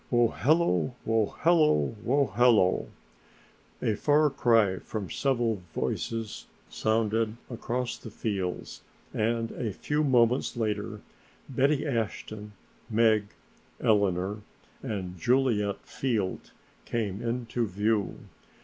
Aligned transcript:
"Wohelo, 0.11 0.95
Wohelo, 1.05 1.93
Wohelo!" 2.03 2.87
A 3.83 3.93
far 3.95 4.31
cry 4.31 4.79
from 4.79 5.11
several 5.11 5.61
voices 5.75 6.47
sounded 6.69 7.37
across 7.51 7.99
the 7.99 8.09
fields 8.09 8.81
and 9.13 9.51
a 9.51 9.71
few 9.71 10.03
moments 10.03 10.57
later 10.57 11.01
Betty 11.47 11.85
Ashton, 11.85 12.53
Meg, 12.89 13.27
Eleanor 13.79 14.41
and 14.81 15.19
Juliet 15.19 15.85
Field 15.85 16.49
came 16.85 17.21
into 17.21 17.67
view. 17.67 18.15